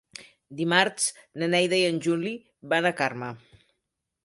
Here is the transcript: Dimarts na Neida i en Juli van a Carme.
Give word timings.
Dimarts 0.61 1.05
na 1.41 1.51
Neida 1.55 1.79
i 1.81 1.85
en 1.91 2.01
Juli 2.07 2.33
van 2.75 2.91
a 2.91 2.95
Carme. 3.03 3.33